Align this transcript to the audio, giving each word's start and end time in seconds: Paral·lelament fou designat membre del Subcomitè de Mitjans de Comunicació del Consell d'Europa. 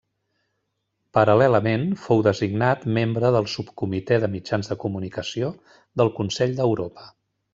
Paral·lelament 1.17 1.83
fou 2.05 2.23
designat 2.29 2.87
membre 2.95 3.31
del 3.37 3.49
Subcomitè 3.57 4.19
de 4.23 4.31
Mitjans 4.39 4.73
de 4.73 4.79
Comunicació 4.87 5.51
del 6.03 6.13
Consell 6.21 6.59
d'Europa. 6.61 7.09